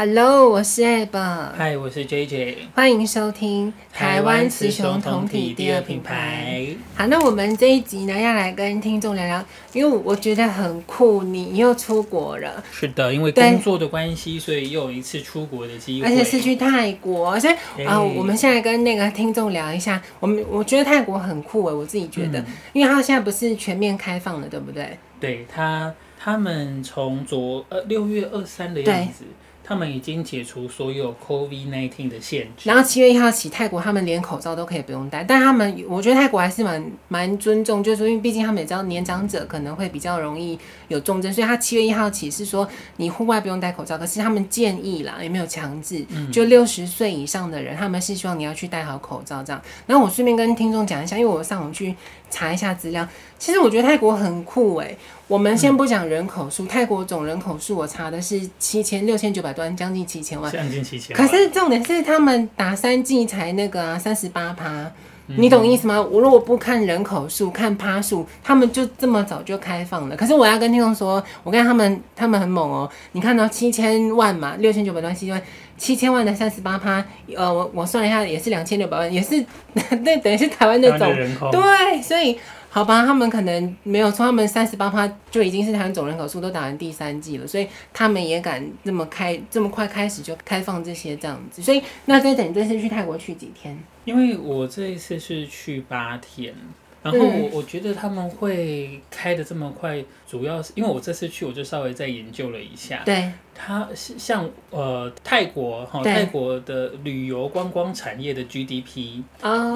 [0.00, 1.10] Hello，我是 Ab。
[1.56, 2.54] Hi，我是 JJ。
[2.72, 6.68] 欢迎收听台湾雌雄同体第二品牌。
[6.94, 12.62] 好，那我们这一集呢，要来跟听众聊聊，因为我觉得很酷，你又出国了。
[12.70, 17.36] 是的，因为工作的关系，所以又有一次出国的机会，而且是去泰国。
[17.40, 24.96] 所以啊、呃，我们现在跟那个听众聊一下，我们我觉得泰国很酷诶，我自己觉得，嗯、因为它现在不是全面开放了，对不对？
[25.18, 29.24] 对，他他们从昨呃六月二三的样子。
[29.68, 35.22] 他们已经解除所有 COVID-19 的限制，然后七月一号起，泰国他们连口罩都可以不用戴。
[35.22, 40.58] 但他们，我觉得泰国还是蛮蛮尊重，就是说，因为毕竟他们也知道年长者可能会比较容易
[40.88, 42.66] 有重症，所以他七月一号起是说
[42.96, 49.60] 你户外不用戴口罩，可是他们建议啦，也没有强制，就六十岁以上的人，他们是希望你要去戴好口罩这样。
[49.86, 51.94] 然后我顺便跟听众讲一下，因为我上网去
[52.30, 53.06] 查一下资料，
[53.38, 54.98] 其实我觉得泰国很酷诶、欸。
[55.26, 60.50] 我们先不讲人口数，嗯、泰国总人口数我查的是七千六千九百多万，将近七千万。
[60.50, 61.14] 将近七千。
[61.14, 64.90] 可是重点是他们打三 G 才那个三十八趴，
[65.26, 66.00] 你懂意思吗？
[66.00, 70.16] 我如果不看人口数，看趴数，他们就这么早就开放了。
[70.16, 72.92] 可是我要跟听众说，我跟他们，他们很猛哦、喔。
[73.12, 75.42] 你看到七千万嘛，六千九百多万，七千万，
[75.78, 77.02] 七千万的三十八趴，
[77.34, 81.50] 呃，我我算了一下，也是两千六百万，也是 那，等于是台湾的总人口。
[81.50, 82.38] 对，所以。
[82.70, 91.62] 好吧，他们可能没有说，他们三十八趴就已经是台湾总人口数都打完第三季了，所以他们也敢这么开这么快开始就开放这些这样子。
[91.62, 93.76] 所以那再等这次去泰国去几天？
[94.04, 96.54] 因为我这一次是去八天，
[97.02, 109.22] 然后我我觉得他们会开的这么快，主要是因为我这次去我就稍微再研究了一下，对，它是像呃泰国哈泰国的旅游观光产业的 GDP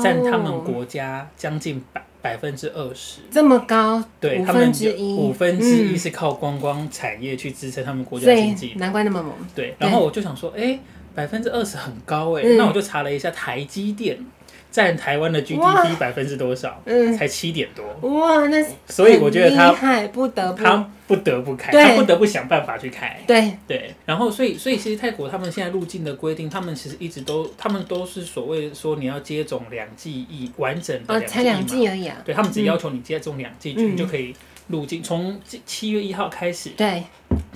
[0.03, 2.03] 占他们国家将近百。
[2.23, 9.33] 百分之二十，这么高，对，五分之一，五分之一是靠观光产业去支撑他们国家经济，难怪那么猛。
[9.57, 10.79] 对，然后我就想说，哎，
[11.17, 14.25] 百分之二十很高哎，那我就查了一下台积电。
[14.73, 16.83] 占台湾的 GDP 百分之多少？
[16.87, 18.09] 嗯，才七点多。
[18.09, 23.21] 哇，那所以我觉得他不得不他不得不开，他不得不想办法去开。
[23.27, 32.17] 对对，然后所以所以其实泰国他们现在入境的规定，他们其实一直都他们都是所谓说你要接种两剂疫完整的两剂，才两剂而已啊。
[32.25, 34.35] 对，他们只要求你接种两剂，你就可以
[34.69, 35.03] 入境。
[35.03, 36.71] 从七月一号开始。
[36.71, 37.03] 对。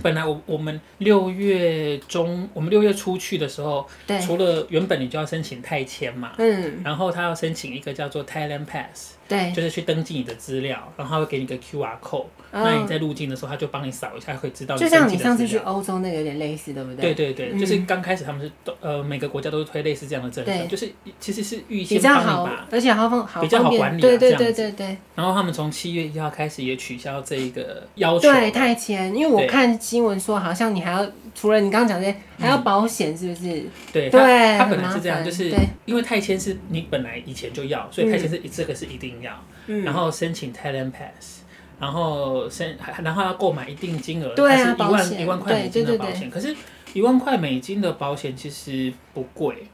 [0.03, 9.15] 本来我我们六月中，我们六月初去的时候，对除了原本你就要申请泰签嘛，嗯，然后他要申请一个叫做 Thailand Pass。
[9.29, 14.77] 对，就是去登记你的资料，然后他会给你个 QR code，那你在入境的时候，他就帮你扫一下，会知道。
[14.77, 17.13] 就像你上次去欧洲那个有点类似，对不对？
[17.13, 20.89] 对对对，就是刚开始他们是都呃每个国家都是推类似这样的政策，就是
[21.19, 24.97] 其实是预先帮你把，而且好方好比较好管理，对对对对对。
[25.17, 33.65] 然后他们从七月一号开始也取消这一个要求，对泰签，因为我看新闻说好像你还要除了你刚刚讲这些，还要保险，是不是？
[33.93, 35.53] 对对，他本来是这样，就是
[35.85, 39.33] 因为泰签是你本来以前就要，所以泰签是这个是一定要。
[39.85, 41.43] 然后申请 Thailand Pass，
[41.81, 46.31] 然后申然后要购买一定金额，它是一万一万块美金的保险。
[46.31, 46.55] 可是，
[46.93, 49.67] 一万块美金的保险其实不贵，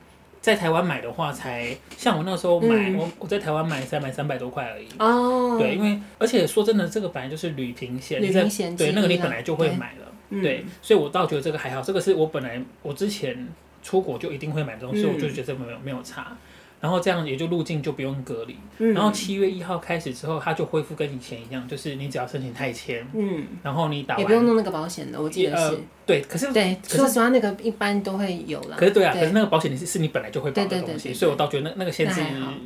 [0.42, 4.88] 在台湾买的话才像我那时候买，我我在台湾买才买三百多块而已。
[4.98, 11.80] 哦，对，因为而且说真的，这个本来就是旅平险，旅平险对那个你本来就会买了，对，所以我倒觉得这个还好。
[11.80, 13.48] 这个是我本来我之前
[13.84, 16.36] 出国就一定会买的东西，我就觉得没有没有差。
[16.82, 29.20] 然后这样也就入境就不用隔离，嗯、然后七月一号开始之后，它就恢复跟以前一样，就是你只要申请泰签，嗯，然后你打完也不用弄那个保险的，我记得是，呃、对，可是对，可是说实话那个一般都会有了，可是对啊，对。
[29.20, 32.20] 可是那个保险你是是你本来就会保的东西，所以我倒觉得那那个限制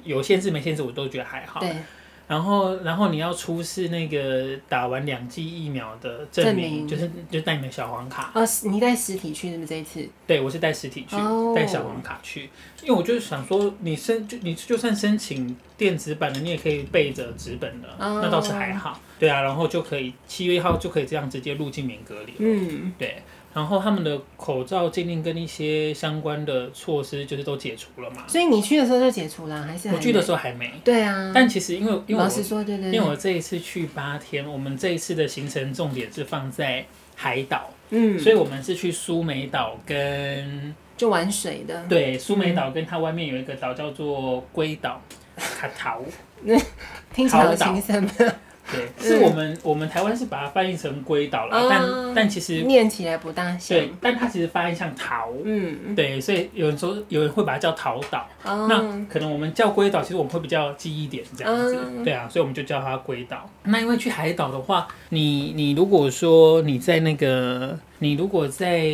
[0.05, 1.77] 有限制没限制我都觉得还好，对。
[2.29, 8.33] 然后，然后你要出示那个打完两剂疫苗的证明，就是就带你的小黄卡。
[8.35, 10.09] 哦，你带实体去是不是这一次？
[10.27, 12.51] 对，我是带实体去，哦、带小黄卡去，
[12.83, 19.01] 因为我就是想说，你申就你就算申请电子版的，你也可以背着纸本的，哦、那倒是还好。
[19.19, 22.35] 对啊，然后就可以七月一号就可以这样直接入境免隔离。
[22.39, 23.17] 嗯，对。
[23.55, 30.71] 然后他们的口罩禁令跟一些相关的措施就是都解除了嘛，所以你去的时候就解除了，还是还我去的时候还没？
[30.85, 36.85] 对啊，但其实因为因为我老实说，对对，因为我这一次去八天，我们这一次的行程重点是放在
[37.15, 45.01] 海岛，嗯，所以我们是去苏梅岛跟就玩水的，对，苏梅岛跟它外面有一个岛叫做龟岛
[45.59, 46.01] 卡桃，
[46.43, 46.59] 那
[47.15, 48.09] 听起来好轻松。
[48.69, 53.79] 对，是我们我们台湾是把它翻译成龟岛了，但但其实念起来不大像。
[53.79, 63.49] 对，但它其实发音像桃，嗯，对，所以有人说有人会把它叫桃岛，那可能我们叫龟岛，其实我们会比较记忆点这样子，对啊，所以我们就叫它龟岛。
[63.63, 68.91] 那因为去海岛的话，你你如果说你在那个，你如果在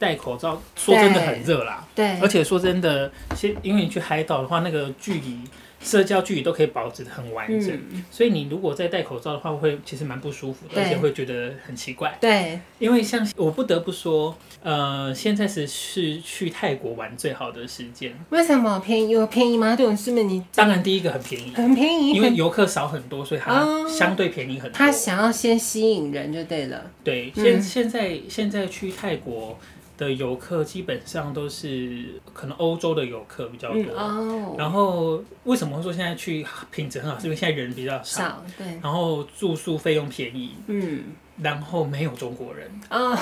[0.00, 1.86] 戴口罩，说真的很热啦。
[1.94, 5.38] 对，而且说真的，先因为你去海岛的话，那个距离。
[5.82, 12.16] 社交距离都可以保持得很完整，嗯、所以你如果在戴口罩的话，会其实蛮不舒服的，而且会觉得很奇怪。
[12.20, 18.14] 对，因为像我不得不说，呃，现在是是去泰国玩最好的时间。
[18.30, 19.10] 为什么便宜？
[19.10, 19.74] 有便宜吗？
[19.74, 20.42] 对，我是不是你？
[20.54, 24.76] 当然，第一个很便宜，很便宜，因为游客少很多，所以它相对便宜很多。
[24.76, 26.90] 他想要先吸引人就对了。
[27.02, 29.58] 对，现现在现在去泰国。
[30.02, 37.18] 的游客基本上都是可能欧洲的游客比较多，嗯哦、然后为什么会说现在去品质很好？
[37.18, 41.04] 是因为现在人比较少，少对，然后住宿费用便宜，嗯。
[41.42, 43.18] 然后没有中国人啊，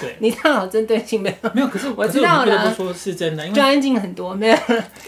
[0.00, 1.50] 对，你看好针对性没有？
[1.54, 4.56] 没有，可是我知道了，不说是真的，因为就安静很多，没有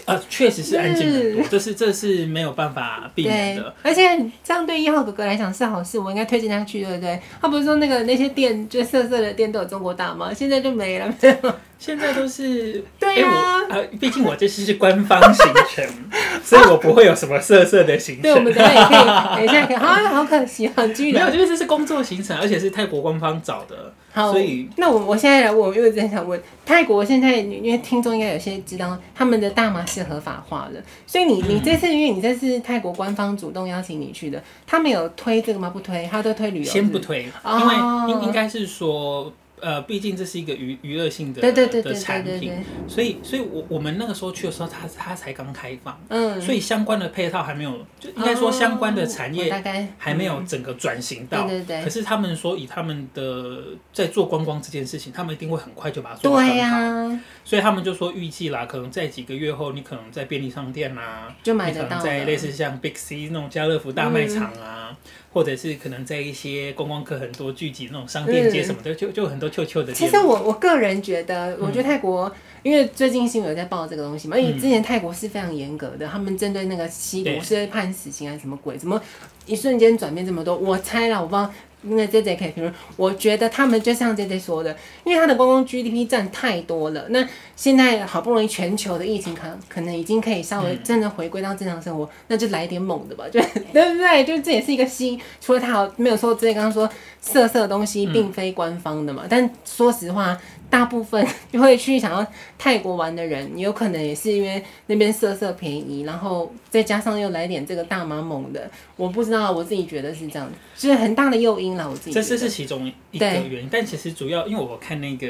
[0.05, 3.73] 啊，确实是安静很多，这是这是没有办法避免的。
[3.83, 7.19] 而且这样对一号哥哥来讲是好事，我应该推荐他去，对不对？
[7.41, 10.33] 他不是说那个那些店就色色的店都有中国大吗？
[10.33, 11.53] 现在就没了，没有。
[11.77, 13.29] 现在都是 对呀，
[13.69, 15.85] 呃，毕竟我这次是官方行程，
[16.41, 18.23] 所以我不会有什么色色的行程。
[18.23, 19.75] 对，我们等下也可以，等一下可以。
[19.75, 23.93] 啊，好可惜啊，没有，就是这是工作行程，而且是泰国官方找的。
[24.13, 35.69] 好，所以那我我现在来问，因为真想问泰国现在，因为听众应该有些知道，他们的大麻是合法化的，所以你你这次，因为你这次泰国官方主动邀请你去的，他们有推这个吗？
[35.69, 36.65] 不推，他都推旅游。
[36.65, 39.31] 先不推，因为应应该是说。
[39.61, 51.83] 呃，毕竟这是一个娱娱乐性的的产品，所以，所以我我们那个时候去的时候，它它才刚开放，嗯，所以相关的配套还没有，就应该说相关的产业大概还没有整个转型到，对对对。
[51.83, 53.63] 可是他们说以他们的
[53.93, 64.95] 在做观光这件事情，他们一定会很快就把它做很好，所以他们就说预计啦，可能在几个月后，你可能在便利商店啊，就买得到，在类似像 Big C 那种家乐福大卖场啊。
[65.35, 69.91] 或者是可能在一些观光客很多聚集那种商店街什么的，嗯、就就很多臭臭的。
[69.91, 72.31] 其实我我个人觉得，我觉得泰国，嗯、
[72.63, 79.01] 因为最近新闻有在报这个东西嘛，因为之前泰国是非常严格的，他们针对那个吸毒是会判死刑还是什么鬼，怎么
[79.45, 80.55] 一瞬间转变这么多？
[80.55, 81.51] 我猜了，我不知道。
[81.87, 87.05] 因为 J J 可以评论，我觉得他们就像 J J 说的，因为他的观光 G D P 占太多了。
[87.09, 93.39] 那现在好不容易全球的疫情可能可能已经可以稍微真的回归到正常生活，嗯、那就来点猛的吧， 就
[93.71, 94.25] 对不对？
[94.25, 96.89] 就这也是一个新，除了他好没有说 J J 刚刚说
[97.21, 100.37] 色色的东西并非官方的嘛，嗯、但说实话。
[100.75, 102.27] 大部分就会去想要
[102.57, 111.87] 泰国玩的人，有可能也是因为那边色色便宜，然后再加上又来点这个大麻猛的，我不知道，我自己觉得是这样，就是很大的诱因啦。
[111.89, 115.27] 我自己这这是是其中一个原因，但其实主要因为我看那个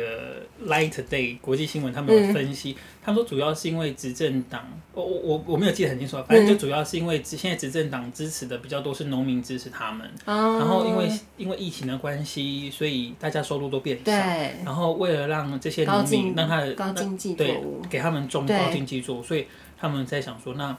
[0.66, 2.72] Light Day 国际新闻，他们有分析。
[2.72, 14.14] 嗯他说主要是因为执政党，我我我我没有记得很清楚，反正就主要是因为现在执政党支持的比较多是农民支持他们，嗯、然后因为因为疫情的关系，所以大家收入都变少，对。
[14.66, 19.46] 然后为了让这些农民让他的高经济对给他们种高经济作物，所以
[19.78, 20.76] 他们在想说那。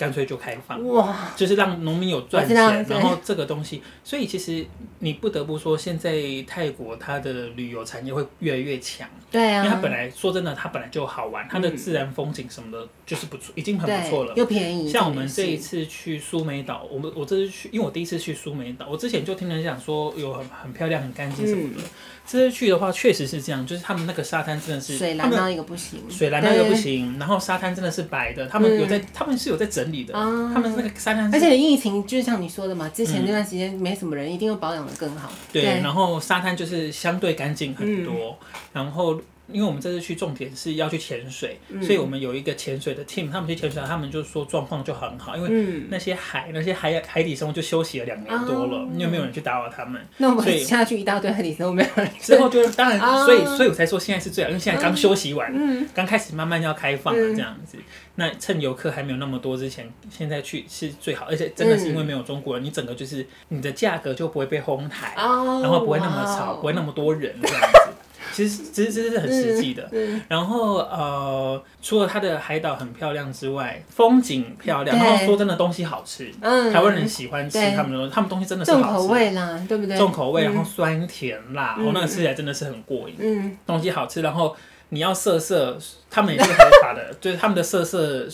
[0.00, 2.56] 干脆就开放，哇，就是让农民有赚钱，
[2.88, 4.64] 然后这个东西，所以其实
[5.00, 6.10] 你不得不说，现在
[6.46, 14.88] 泰国它的旅游产业会越来越强，对啊，因为它本来说真的，它本来就好玩，它的自然风景什么的，就是不错，已经很不错了，又便宜。
[14.88, 21.82] 像我们这一次去苏梅岛，我们我这次去，因为我第一次去苏梅岛，我之前就听人讲说有很很漂亮、很干净什么的。
[22.30, 35.32] 这次去的话，确实是这样，就是他们那个沙滩真的是水蓝到一个不行，水蓝到一个不行，然后沙滩真的是白的，他们有在，他们是有在整理的，他们那个沙滩，而且疫情就像你说的嘛，之前那段时间没什么人，一定会保养的更好。
[35.52, 38.38] 对，然后沙滩就是相对干净很多，
[38.72, 39.20] 然后。
[39.52, 50.00] 因为我们这次去重点是要去潜水，嗯、所以我们有一个潜水的 team，他们去潜水，他们就说状况就很好，因为那些海那些海海底生物就休息了两年多了，因为、嗯、没有人去打扰他们。
[50.18, 52.10] 那我们下去一大堆海底生物没有人。
[52.20, 57.76] 之后就当然，哦、所以所以我才说现在是最好，因为现在刚休息完，嗯、刚开始慢慢要开放了这样子。
[57.78, 57.84] 嗯、
[58.16, 67.90] 那趁游客还没有那么多之前，现在去是最好，而且真的是因为没有中国人，你整个就是你的价格就不会被哄抬，哦、然后不会那么吵，不会那么多人这样子。
[68.32, 69.82] 其实，其实这是很实际的。
[69.92, 76.30] 嗯嗯、然后，呃，除了它的海岛很漂亮之外，风景漂亮，然后说真的，东西好吃。
[76.40, 78.82] 嗯，台湾人喜欢吃他们的，对他们东西真的是好吃。
[78.82, 79.96] 重口味啦，对不对？
[79.96, 83.16] 重口味，然后酸甜辣，嗯、哦，那个吃起来真的是很过瘾。
[83.18, 84.54] 嗯，东西好吃，然后
[84.90, 85.76] 你要色色，
[86.10, 88.26] 他们也是合法的， 就是他们的色色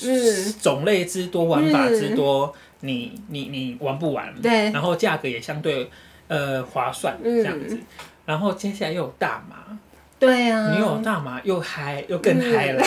[0.60, 4.34] 种类之多，玩法之多，你你你玩不玩。
[4.42, 5.90] 对，然后价格也相对
[6.28, 7.74] 呃划算，这样子。
[7.74, 7.82] 嗯、
[8.26, 9.56] 然后接下来又有大麻。
[10.18, 12.82] 对啊，你有大麻又嗨，又更嗨了。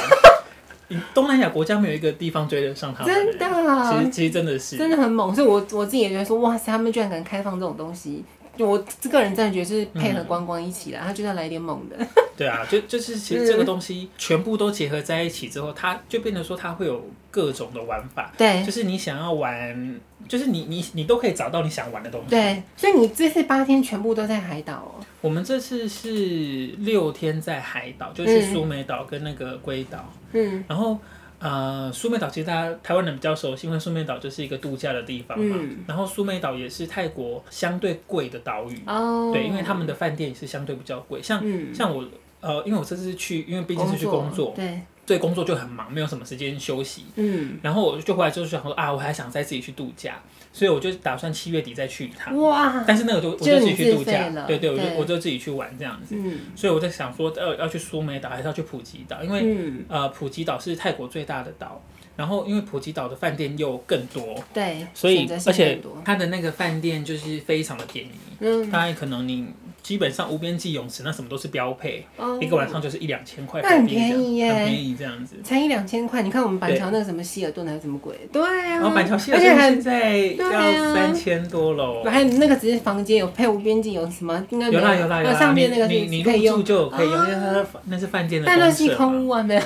[1.14, 3.14] 东南亚国家没有一个地方追得上他们。
[3.14, 5.34] 真的，其实其实真的是，真的很猛。
[5.36, 8.26] 所以我我自己也觉得说，哇塞，他们居然敢开放这种东西。
[8.66, 11.96] 我这个人真的觉得是配合观光一起来，他就要来点猛的。
[12.36, 18.32] 对啊，就就是其实这个东西全部都结合在一起之后，它就变成说它会有各种的玩法。
[18.38, 22.30] 对，就是你想要玩，就是你你你都可以找到你想玩的东西。
[22.30, 25.04] 对，所以你这次八天全部都在海岛哦。
[25.22, 30.12] 我们这次是六天在海岛，就是苏梅岛跟那个龟岛。
[30.34, 30.98] 嗯，然后。
[31.40, 35.56] 呃，苏梅岛其实大家台湾人比较熟悉，因为苏梅岛就是一个度假的地方嘛。
[35.58, 41.22] 嗯、然后苏梅岛也是泰国相对贵的岛屿，哦、对，因为他们的饭店也是相对比较贵。
[41.22, 42.04] 像、嗯、像我，
[42.42, 44.82] 呃，因为我这次去，因为毕竟是去工作，对。
[45.10, 47.06] 对工作就很忙，没有什么时间休息。
[47.16, 50.22] 嗯，然后我就回来就是想说啊，我还想再自己去度假，
[50.54, 52.38] 所以我就打算七月底再去一趟。
[52.38, 52.84] 哇！
[52.88, 56.16] 但是那个就我就自己去度假，对对，我就我就自己去玩这样子。
[56.16, 59.24] 嗯，所以我在想说，要要去苏梅岛还是要去普吉岛？
[59.24, 61.82] 因为、嗯、呃，普吉岛是泰国最大的岛。
[62.16, 68.12] 然后，因为普吉岛的饭店又更多，对，所以而且它的那个饭店就是非常的便宜，
[68.42, 69.48] 嗯，大概可能你
[69.90, 72.06] 基本上无边际泳池那什么都是标配，
[72.40, 76.22] 一个晚上就是一两千块，很便宜耶，很便宜这样子，才一两千块。
[76.22, 78.16] 你看我们板桥那个什么希尔顿还是什么鬼？
[78.32, 84.46] 对啊，然后板桥希尔顿现在要三千多喽，还有那个只是房间有配无边际泳池吗？
[84.52, 89.62] 应该有啦有啦有啦，上面那个你你入住就可以用，因为它那是饭店的，但那是空屋啊，没有，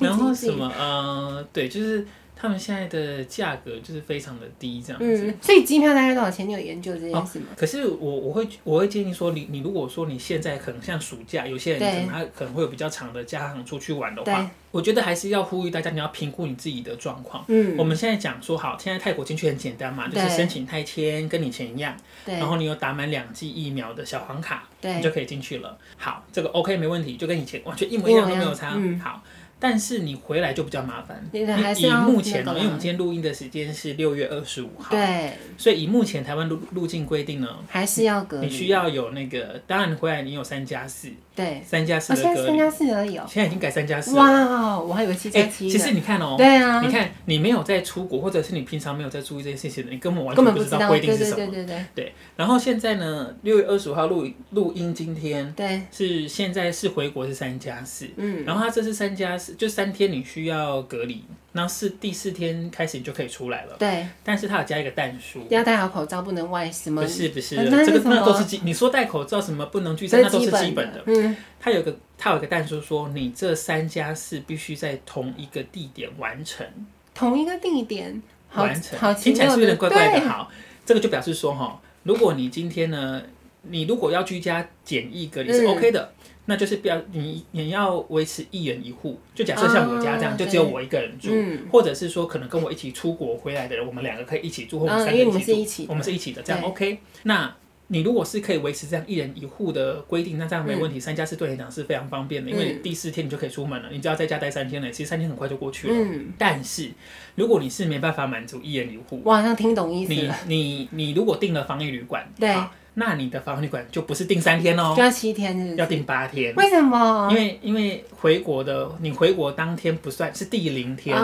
[0.00, 2.06] 然后什么呃，对，就是。
[2.40, 5.26] 他们现在的价格就是非常的低，这样子。
[5.26, 6.48] 嗯，所以机票大概多少钱？
[6.48, 7.46] 你有研究这件事吗？
[7.50, 17.44] 哦，可是我我会我会建议说，你你如果说你现在可能像暑假，有些人可能他可能会有比较长的假期出去玩的话，我觉得还是要呼吁大家，你要评估你自己的状况。
[17.48, 21.96] 嗯，我们现在讲说好，现在泰国进去很简单嘛，就是申请泰签，跟你以前一样。
[22.24, 22.34] 对。
[22.36, 25.76] 然后你有打满两剂疫苗的小黄卡，对，你就可以进去了。
[25.96, 28.74] 好，这个 OK 没问题，就跟以前完全一模一样都没有差。
[28.76, 29.20] 嗯，好。
[29.60, 31.24] 但是你回来就比较麻烦。
[31.32, 38.46] 你以目前呢，因为我们今天录音的时间是六月二十五号，对，所以以目前台湾路入境规定呢，还是要隔离。
[38.46, 41.10] 你需要有那个，当然回来你有三加四，
[41.42, 42.46] 对，三加四的隔离。
[42.46, 43.24] 三加四而已哦。
[43.26, 44.14] 现在已经改三加四。
[44.14, 45.68] 哇，我还以为七加七。
[45.68, 51.36] 其实你看哦，对啊，你看你没有在出国，或者是你平常没有在注意这些事情的，你根本完全不知道规定是什么。
[51.36, 52.12] 对对对对。
[52.36, 60.24] 然后现在呢，六月二十五号录录音，今天对是现在是回国是三加四，嗯，然后他这是三加四，就三天你。
[60.28, 63.76] 需要隔离，然后是第四天开始你就可以出来了。
[63.78, 67.02] 对，但是他有加一个蛋书，要戴好口罩，不能外什么？
[67.02, 68.60] 不是不是，这个那都是基。
[68.64, 71.02] 你说戴口罩什么不能聚餐，那都是基本的。
[71.06, 76.66] 嗯，他有个他有个蛋书说，你这三家是必须在同一个地点完成。
[77.14, 78.22] 同一个地点
[78.54, 80.28] 完成，听起来是不是有点怪怪的？
[80.28, 80.50] 好，
[80.84, 83.22] 这个就表示说哈，如果你今天呢，
[83.62, 86.12] 你如果要居家检疫隔离是 OK 的。
[86.50, 91.30] 那就是不要你，你要维持一人一户，就假设像我家这样，就只有我一个人住，
[91.70, 97.00] 或者是说可能跟我一起出国回来的人，我们两个可以一起住，或者三个人一起住，我们是一起的，这样 OK。
[97.24, 97.54] 那
[97.88, 105.94] 你如果是可以维持这样一人一户的规定，那这样没问题，三加四对你讲是非常方便的，因为第四天你就可以出门了，你只要在家待三天了，其实三天很快就过去了。
[106.38, 106.90] 但是
[107.34, 110.34] 如果你是没办法满足一人一户，我好像听懂意思了。
[110.46, 112.56] 你你你如果订了防疫旅馆，对。
[112.98, 115.76] 那你的防疫旅馆就不是定三天哦，就要七天是是？
[115.76, 116.52] 要定八天。
[116.56, 117.28] 为什么？
[117.30, 121.16] 因为因为回国的，你回国当天不算是第零天，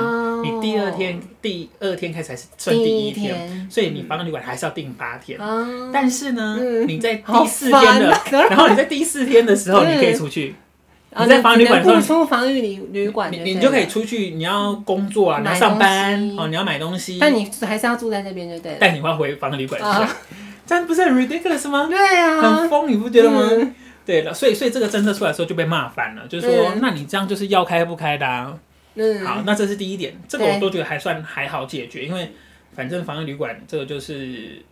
[0.44, 5.36] 你第二天第二天开始才是算第一天，所以你防疫旅馆还是要定八天。
[5.92, 10.54] 但是呢，你在第四天的，然后你在第四天的时候，你可以出去。
[11.16, 14.30] 你在防疫旅馆上出防疫旅旅馆，你就可以出去。
[14.30, 17.18] 你要工作啊，你要上班哦，你要买东西。
[17.20, 18.76] 但你还是要住在那边，就对。
[18.80, 20.12] 但你要回防疫旅馆去。
[20.66, 21.86] 这样不是很 ridiculous 吗？
[21.90, 23.48] 对啊，很疯，你不觉得吗？
[23.50, 23.74] 嗯、
[24.06, 28.58] 对了，所以所以这个政策出来的时候就被骂翻了，就是说，嗯、那你这样就是要开不开的啊？
[28.94, 32.32] 嗯，好，那这是第一点，这个我都觉得还算还好解决，因为
[32.74, 34.62] 反正防疫旅馆这个就是，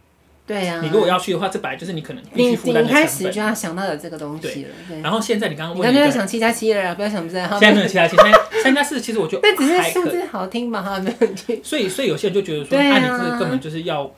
[0.47, 3.03] 对啊，你如果要去的话，这本来就是你可能必须负担的成本。
[3.03, 4.71] 你开始就要想到有这个东西了。
[4.89, 7.47] 对，然后现在你刚刚问，你刚刚在想七加七了，不要想不在。
[7.49, 11.61] 现在没有七加七，现在三加四，其实我觉得 那只是数字好听嘛，哈，没问题。
[11.65, 14.09] 所以所以有些人就觉得说，那、啊啊、你这个根本就是要。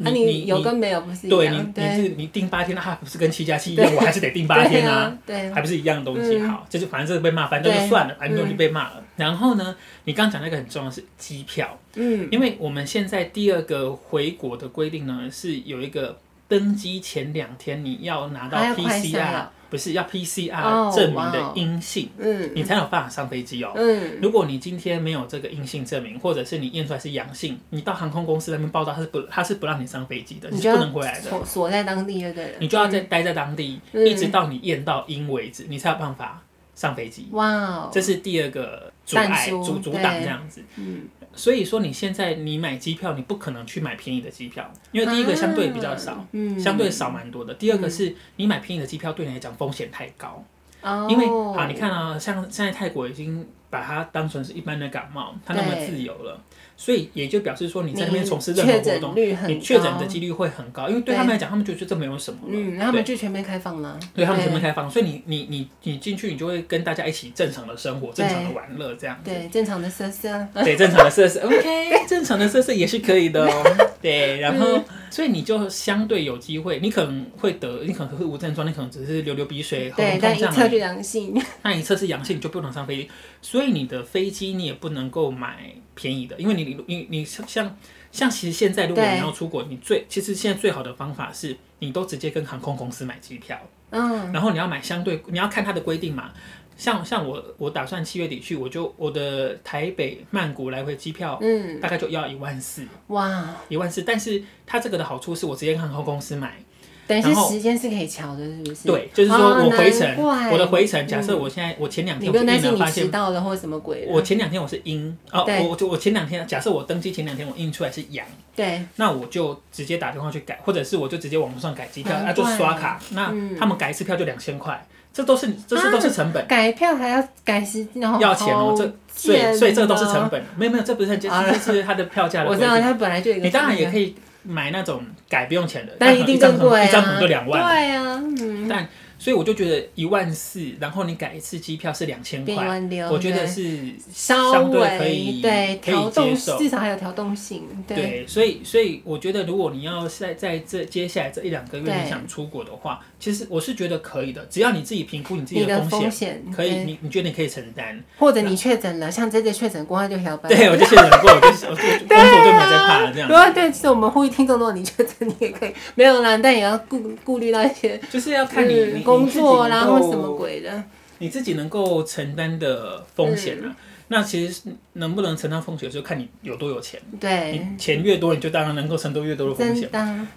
[0.00, 1.72] 你你有跟没有不是一样？
[1.72, 3.94] 对，你你是你订八天，那它不是跟七加七一样？
[3.94, 6.38] 我还是得订八天啊， 对，还不是一样的东西。
[6.40, 9.04] 好，就是反正这个被骂反正就算了，反正就被骂了。
[9.16, 16.18] 然后呢，你刚刚讲那个很重要的是机票，嗯，因为我们现在第二个回国的规定呢，是有一个
[16.50, 19.46] 登机前两天你要拿到 PCR。
[19.70, 23.70] 不是要 PCR 证明的阴性，嗯，你才有办法上飞机哦。
[23.76, 31.44] 嗯，如果你今天没有这个阴性证明，或者是你验出来是阳性，你到航空公司那边报道，他是不，他是不让你上飞机的，你是不能回来的。
[31.44, 32.54] 锁在当地就对了。
[32.58, 36.42] 你就要在待在当地，一直到你验到阴为止，你才有办法
[36.80, 37.28] 上飞机。
[37.32, 40.62] 哇哦，这是第二个阻碍阻阻挡这样子。
[40.76, 41.02] 嗯，
[41.34, 47.52] 所以说你现在你买机票，你不可能去买便宜的机票，因为第一个相对比较少，嗯，相对少蛮多的。
[47.52, 50.42] 第二个是你买便宜的机票对你来讲风险太高。
[50.80, 56.38] 哦，因为好，你看啊，像现在泰国已经把它当成是一般的感冒，它那么自由了。
[56.76, 59.14] 所以也就表示说，你在那边从事任何活动，
[59.46, 62.38] 你确诊的几率会很高，因为对他们来讲，他们就觉得这没有什么。
[62.48, 64.00] 嗯，他们就全面开放了。
[64.14, 69.30] 对，他们全面开放，所以你你你你进去，你就会跟大家一起正常的生活，正常的玩乐这样子。
[69.30, 70.48] 对，正常的色色。
[70.54, 71.40] 对，正常的色色。
[71.44, 73.88] OK，正常的色色也是可以的哦。
[74.00, 80.34] 对，然后所以你就相对有机会，你可能会得，你可能会无症状，你可能只是流流鼻水、喉咙痛这样。
[80.34, 81.42] 对，但一测就阳性。
[81.60, 83.10] 那一测是阳性，你就不能上飞机，
[83.42, 85.72] 所以你的飞机你也不能够买。
[85.92, 87.76] 便宜的，因为你你你你像
[88.10, 96.32] 像其实现在如果你要出国，你最其实现在最好的方法是你都直接跟航空公司买机票，嗯，然后你要买相对你要看它的规定嘛，
[96.74, 106.64] 像像我我打算七月底去，我就我的台北曼谷来回机票，嗯，大概就要一万四，哇，一万四，但是它这个的好处是我直接跟航空公司买。
[107.10, 108.86] 等于是时间是可以调的，是不是？
[108.86, 110.16] 对，就是说我回程，
[110.52, 114.06] 我的回程，假设我现在我前两天，我不用担心你迟到了或什么鬼。
[114.08, 118.24] 我前两天我是阴哦，我就我前两天，假设我登机前两天我印出来是阳，
[118.54, 126.46] 对，那我就直接打电话去改，或者是我就直接网络上改机票，那就刷卡，那他们改一次票就两千块，这都是这是都是成本。
[126.46, 132.50] 改票还要改时，然后要钱哦，这所以所以这都是成本，没有没有，这不是很这是它的票价的。
[132.50, 134.14] 我知道它本来就你当然也可以。
[134.42, 136.84] 买那种改不用钱的，但一定更 贵啊！
[136.84, 137.62] 一张可能就两万。
[137.62, 138.68] 对啊，嗯。
[138.68, 138.88] 但
[139.20, 143.78] 所以我就觉得一万四，然后你改一次机票是两千块，我觉得是
[144.10, 147.68] 稍微可以对可以接受，至少还有调动性。
[147.86, 160.50] 对，所以所以我觉得如果你要在在这接下来这一两个月你想出国的话，其实我是觉得可以的，只要你自己评估你自己的风险，可以，你你觉得你可以承担，或者你确诊了，像这次确诊过后就调班。
[160.50, 163.28] 对，我就确诊过，我就我就工作就没在怕了这样。
[163.28, 169.04] 对，对，其实我们呼吁听众，如果你确诊，你也可以没有啦，但也要顾顾虑到一些，就是要看你。
[169.18, 170.82] 工作然后什么鬼的，
[171.18, 173.66] 你自己能够承担的风险啊？
[173.66, 173.76] 嗯、
[174.08, 177.00] 那其实能不能承担风险，就看你有多有钱。
[177.20, 179.90] 对，你钱越多，你就当然能够承担越多的风险。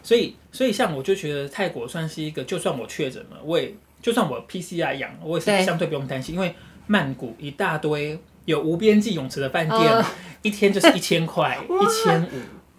[0.03, 6.53] 所以，所以像我就觉得泰国算是一个，就算我确诊了，我也就算我 PCR 阳，我也是相对不用担心，因为
[6.87, 10.05] 曼谷一大堆有无边际泳池的饭店，哦、
[10.41, 12.29] 一天就是一千块，一千五，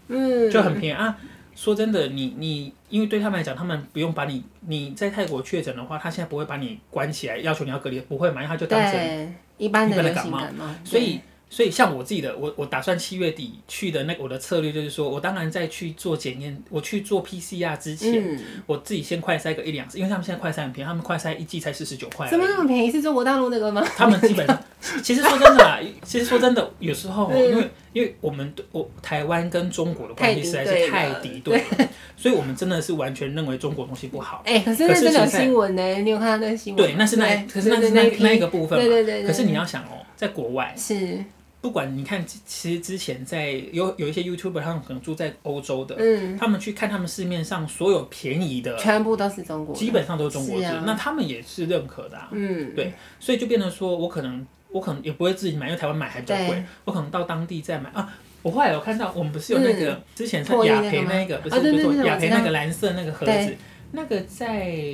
[0.08, 1.16] 嗯，就很便宜啊。
[1.54, 8.36] 说真的，你你因为对他们来讲，他们不用把你你在泰国确诊的话，他现在不会把你关起来，要求你要隔离，不会嘛？
[8.36, 10.40] 因为他就当成一般的感冒，
[10.84, 22.90] 所以所以像我自己的，我我打算七月底去的那个，我的策略就是说，我当然在去做检验，我去做 PCR 之前，嗯、我自己先快筛个一两次，因为他们现在快筛很便宜，他们快筛一剂才四十九块，怎么那么便宜？
[22.90, 23.86] 是中国大陆那个吗？
[23.96, 24.60] 他们基本上，
[25.02, 27.70] 其实说真的啦，其实说真的，有时候 因为。
[27.94, 34.42] 因为我们我台湾跟中国的关系实在是太敌对了， 所以我们真的是完全认为中国东西不好。
[34.44, 36.84] 哎，可是那是新闻呢，你有看到那个新闻？
[36.84, 38.84] 对，那是那，可是那是那那一个部分嘛。
[38.84, 39.26] 对对对。
[39.26, 41.24] 可是你要想哦，在国外是
[41.60, 54.44] 不管你看，其实之前在有有一些 YouTuber，他们可能住在欧洲的，嗯，他们去看他们市面上所有便宜的，全部都是中国，基本上都是中国制，那他们也是认可的，嗯，对，所以就变成说我可能。
[54.74, 56.60] 我可能也不会自己买，因为台湾买还比较贵。
[56.84, 58.12] 我可能到当地再买啊。
[58.42, 63.56] 我后来有看到，我们不是有那个、嗯、之前是雅培那个，不是不是雅培那个蓝色那个盒子，
[63.92, 64.48] 那个在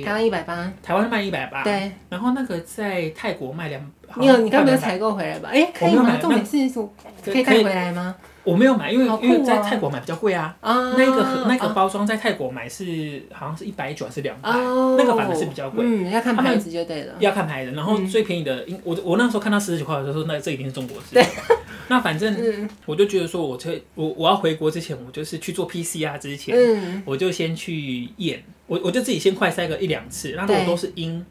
[0.05, 1.63] 台湾一百八，台湾卖一百八。
[1.63, 3.91] 对，然后那个在泰国卖两。
[4.17, 5.49] 你有你刚没有采购回来吧？
[5.51, 6.15] 哎、欸，可以吗？
[6.21, 6.79] 重点是
[7.25, 8.15] 可以带回来吗？
[8.43, 10.55] 我没有买，因为因为在泰国买比较贵啊。
[10.61, 15.85] 那个那个包装在泰国买是好像是一百九还是两百，那个反而是比较贵。
[15.85, 17.13] 嗯，要看牌子就对了。
[17.19, 21.23] 要看牌子，然后最便宜的，我我那时候看到四十九块，我就说那这一定是中国制。
[21.87, 23.59] 那反正我就觉得说，我
[23.95, 31.23] 我我要回国之前，我就是去做 PCR 之前，我就先去验，我我就自己先快筛个一两次，然后我都是阴。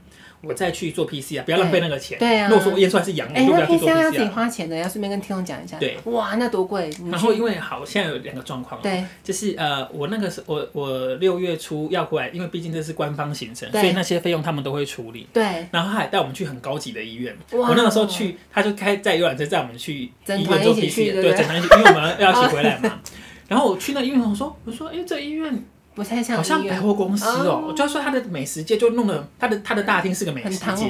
[0.42, 2.18] 我再去做 PCR 啊，不要浪费那个钱。
[2.18, 4.02] 对啊，如果说我验出来是阳，我就不要去做 PCR。
[4.02, 5.78] 要自己花钱的，要顺便跟听众讲一下。
[5.78, 6.90] 对，哇，那多贵！
[7.10, 8.80] 然后因为好，现在有两个状况。
[8.80, 15.28] 对，就是呃，我那个时我我六月初要过来，因为毕竟这是官方行程，所以那些费用他们都会处理。
[15.32, 15.42] 对。
[15.70, 17.36] 然后他还带我们去很高级的医院。
[17.50, 22.98] 我那个时候去，他就开在游览车载我们去医院做 PCR，对，整团一起，因为我们要一起回来嘛。
[23.46, 25.62] 然后我去那医院，我说我说，哎，这医院。
[26.02, 27.72] 不太像，好像百货公司哦、我。
[27.74, 30.86] 就要说他的美食街就弄得他的他的大厅是个美食街，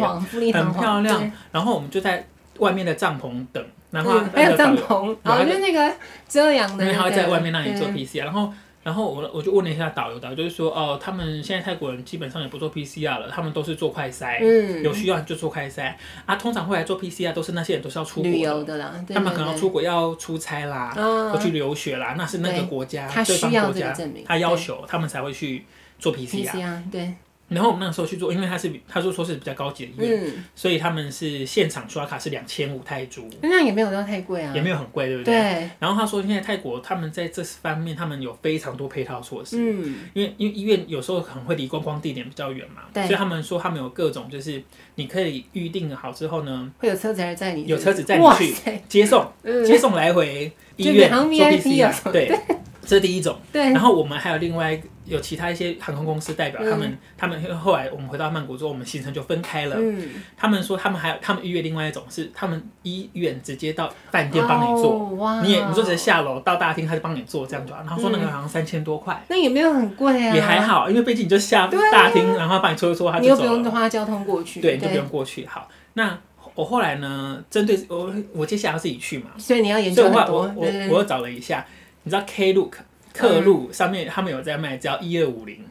[0.52, 1.32] 很漂亮。
[1.50, 2.24] 然后我们就在
[2.58, 5.92] 外面的帐篷等，然后 还有帐篷，然后就那个
[6.28, 8.22] 遮阳的，然后在外面那里做 PCR。
[8.22, 8.52] 然后
[8.90, 15.94] 然后我我就问了一下导游，导游就是说，哦，他们现在泰国人基本上也不做 PCR 了，他们都是做快筛，嗯，有需要就做快筛。
[16.26, 16.34] 啊。
[16.34, 23.94] 通常会来做 PCR 都是那些人都是要出国旅游的啦，对对对，他们可能要出国要出差啦，要、嗯、去留学啦，那是那个国家对方国家
[24.26, 25.64] 他要求他们才会去
[26.00, 27.14] 做 PCR，, PCR 对。
[27.50, 35.34] 然后我们那个时候去做，因为他是他说说是比较高级的医院，嗯、所以他们是现场刷卡是两千五泰铢，那也没有到太贵啊，也没有很贵，对不对？
[35.34, 35.70] 对。
[35.80, 44.62] 然后他说现在泰国他们在这方面他们有非常多配套措施，嗯，因为因为医院有时候可能会离观光地点比较远嘛，对，所以他们说他们有各种就是
[44.94, 52.40] 你可以预定好之后呢，会有车子来载你，有车子载你去接送，嗯、接送来回医院做 PCR，对。
[52.82, 53.62] 这是第一种，对。
[53.62, 54.80] 然后我们还有另外
[55.10, 59.76] 有其他一些航空公司代表，他们、嗯、他们后来我们回到曼谷之后，我们行程就分开了。
[59.78, 60.08] 嗯。
[60.36, 65.42] 他们说他们还有他们预约另外一种是他们医院直接到饭店帮你做！
[65.42, 67.80] 你也你就直接下楼到大厅，他就帮你做这样就好。
[67.80, 73.36] 然后说那个好像三千多块，那也没有很贵啊，也还好，因为毕竟你就下大厅，啊、然后帮你搓一搓，他就走了。
[73.36, 75.44] 你又不用花交通过去，对，你就不用过去。
[75.46, 76.16] 好，那
[76.54, 80.42] 我后来呢，针对我我接下来要自己去嘛，所以你要研究很多。
[80.42, 81.66] 我我我又找了一下，
[82.04, 82.72] 你知道 Klook。
[83.20, 85.64] 客路上面他们有在卖，只要一二五零。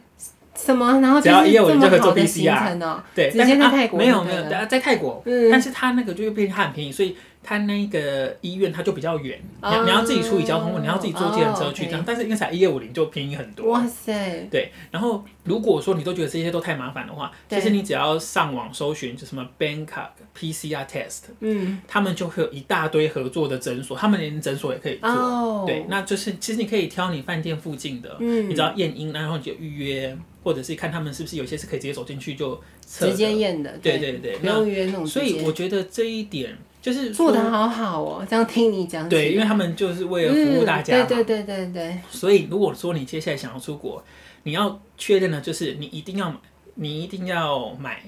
[0.56, 1.00] 什么？
[1.02, 2.78] 然后只要一二五零就可以做 PCR。
[3.16, 3.98] 对，直接在泰国。
[3.98, 5.24] 没有没有，在泰国。
[5.52, 7.16] 但是他那个就变成很便宜，所以。
[7.42, 13.72] 他那个医院他就比较远，你你要自己处理交通，你要自己坐计程车去这样，但是因为才一二五零就便宜很多。
[13.72, 14.48] 哇塞！
[14.52, 25.64] 对，然后如果说你都觉得这些都太麻烦的话，其实你只要上网搜寻就什么 Bangkok PCR test，嗯，他们就会有一大堆合作的诊所，他们连诊所也可以做。
[25.66, 33.76] 对，那就是其实你可以挑你饭店附近的，嗯，你只要验阴，然后你就预约，或者是看他们是不是有些是可以直接走进去就直接验的。
[33.82, 35.08] 对对对，不用约那种。
[35.08, 36.56] 所以我觉得这一点。
[36.92, 39.08] 就是做的好好哦，这样听你讲。
[39.08, 41.06] 对，因为他们就是为了服务大家嘛。
[41.06, 42.00] 对对对对对。
[42.10, 44.04] 所以如果说你接下来想要出国，
[44.44, 46.38] 你要确认的就是你一定要买，
[46.76, 48.02] 你一定要买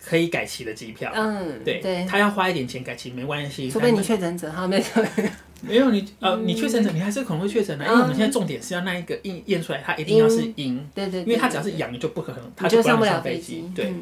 [0.00, 1.10] 可以改期的机票。
[1.12, 2.06] 嗯，对对。
[2.08, 5.04] 他要花一点钱改期没关系，除非你确诊者哈，没错。
[5.62, 10.84] 没有你呃，你确诊者你还是可能会确诊的，因为我们现在重点是要那一个验验出来，它一定要是阴。
[10.94, 11.20] 对对。
[11.22, 13.64] 因为它只要是阳，你就不可能，它就不让上飞机。
[13.74, 13.92] 对。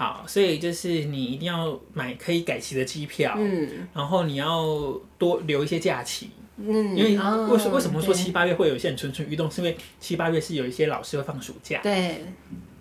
[0.00, 4.64] 好，所以就是你一定要买可以改期的机票，嗯，然后你要
[5.18, 12.24] 多留一些假期，嗯，因为为什、哦、为什么说七八月会有一些人蠢蠢欲动，是因为七八月是有一些老师会放暑假，对。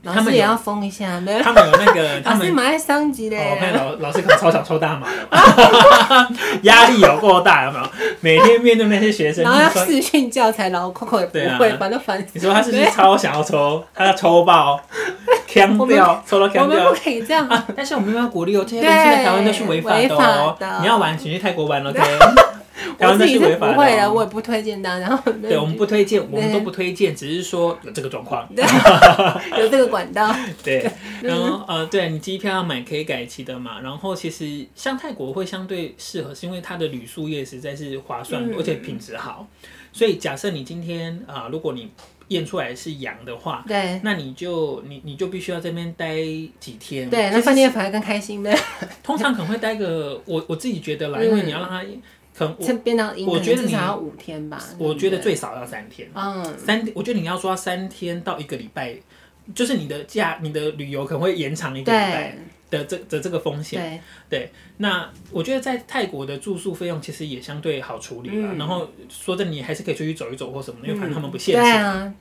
[0.02, 1.42] 他们也要封一下，没有？
[1.42, 3.36] 他们有那个， 他们蛮爱上级的。
[3.36, 6.32] 我看老老师可能超想抽大麻的，
[6.64, 7.90] 压力有够大，有没有？
[8.22, 12.26] 每天面对那些学生， 然后要试训教材，然后扣扣也不会，把它烦。
[12.32, 13.84] 你说他是不是超想要抽？
[13.94, 14.82] 他要抽爆，
[15.52, 16.64] 锵掉，抽到锵掉。
[16.64, 17.48] 我们不可以这样。
[17.76, 20.56] 但是我们要鼓励哦，这些东西在台湾都是违法的哦。
[20.82, 22.00] 你要玩，请去泰国玩，OK？
[23.02, 25.00] 我自己是不会的，我也不推荐的。
[25.00, 28.48] 然后，对，我们不推荐，我们都不推荐，只是说有这个状况，
[29.58, 30.34] 有这个管道。
[30.64, 30.90] 对，
[31.24, 33.80] 然后呃，对你机票要买可以改期的嘛。
[33.82, 39.48] 然后其实像泰国会相对适合，是因为它的旅宿业实在是划算，而且品质好。
[39.94, 41.90] 所以假设你今天啊，如果你
[42.30, 46.16] 验出来是阳的话，对，那你就你你就必须要在这边待
[46.60, 47.10] 几天。
[47.10, 48.58] 对，那饭店反而更开心呗。
[49.04, 51.84] 通常可能会待个，我我自己觉得啦，因为你要让他。
[52.32, 54.64] 可变到阴，我觉得你要五天吧。
[54.78, 56.10] 我觉得最少要三天。
[56.14, 58.96] 嗯，三，我觉得你要说三天到一个礼拜，
[59.54, 62.38] 就是你的假，你的旅游可能会延长一个礼拜
[62.70, 64.02] 的这的这个风险。
[64.30, 64.52] 对，对。
[64.78, 68.56] 那我觉得在泰国的住宿费用其实也相对好处理了。
[68.56, 71.62] 然后说真的，你还是可以出去走一走或什么的，因为反正他们不限制。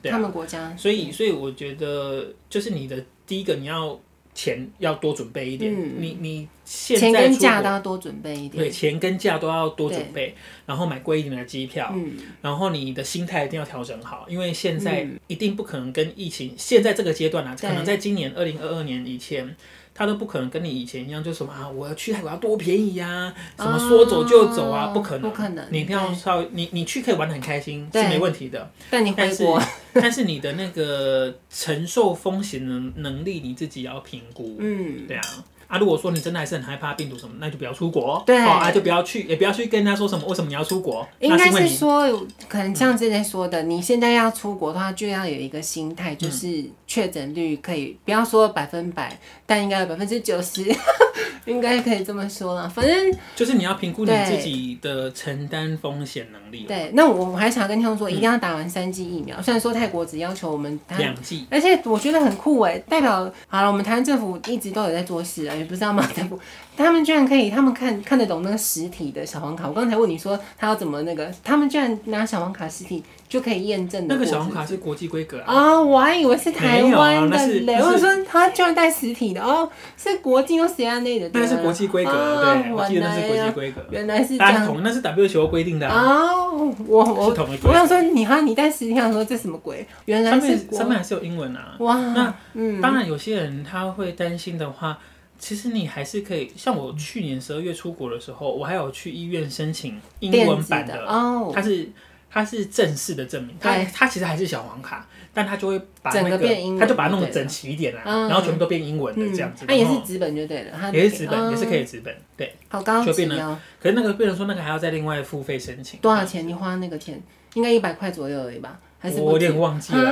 [0.01, 0.75] 对啊，他们国家。
[0.77, 3.99] 所以，所以我觉得就是你的第一个你要。
[4.31, 10.33] 钱要多准备一点，嗯、你你现在钱跟假都要多准备一点，对，钱跟假都要多准备，
[10.65, 19.53] 然后买贵一点的机票，嗯、然后你的心态一定要调整好，因为现在一定不可能跟疫情、嗯、现在这个阶段啊，可能在今年二零二二年以前。
[19.99, 25.67] 他都不可能跟你以前一样，就什么啊，我要去泰国要多便宜呀，什么说走就走啊，不可能，不可能。
[25.71, 28.71] 你一定要稍微，你你去可以玩得很开心，是没问题的。
[28.89, 29.61] 但你回国，
[29.93, 34.55] 但是你的那个承受风险能能力，你自己要评估。
[34.59, 35.23] 嗯，对啊。
[35.69, 38.21] 啊，如果说你真的还是很害怕病毒什么，那就不要出国。
[38.25, 41.07] 对，啊，就不要去，也不要去跟人家说什么，为什么你要出国？
[41.19, 42.09] 应该是说，
[42.47, 50.65] 可能像之前说的，你现在要出国的话，就要有一个心态，就是确诊率可以不要说百分百，但应该有百分之九十，
[51.45, 52.67] 应该可以这么说了。
[52.67, 56.65] 反正就是你要评估你自己的承担风险能力。
[56.67, 59.39] 对，那我还想跟听众说，一定要打完三剂疫苗。
[59.39, 65.55] 虽然说泰国只要求我们两剂，而且我觉得很酷哎，代表好了，我们台湾政府一直都有在做事啊。
[65.59, 66.39] 也不知道马德布，
[66.77, 69.67] 他们居然可以，他们看看得懂那个实体的小黄卡。
[69.67, 74.05] 我刚才问你说他要怎么那个，他们居然拿小黄卡实体就可以验证。
[74.07, 75.53] 那个小黄卡是国际规格啊！
[75.53, 77.75] 啊，我还以为是台湾的嘞。
[77.75, 81.29] 我说他居然带实体的哦，是国际又谁啊那的？
[81.33, 83.85] 那是国际规格，对，我记得那是国际规格。
[83.91, 89.85] 原来是这样，那是 WHO 规定的哦，我我我想说你哈，你带实体，想说这什么鬼？
[90.05, 91.75] 原来是上面还是有英文啊。
[91.79, 94.97] 哇，那嗯，当然有些人他会担心的话。
[95.39, 101.89] 其实你还是可以，像我去年十二月出国的时候，我还有去医院申请英文版的，哦，它是
[102.29, 106.47] 它是正式的证明，它它其实还是小黄卡，但它就会把那个，
[106.77, 109.65] 它就把它弄得整齐一点啦，然后全部都变英文的这样子。
[109.65, 113.57] 它也是纸本就对了，也是纸本，也是可以纸本，对，好高级哦。
[113.81, 116.47] 可是那个变成说那个还要再另外付费申请，多少钱？
[116.47, 117.21] 你花那个钱？
[117.55, 118.79] 应该一百块左右而已吧？
[119.01, 120.11] 我有点忘记了，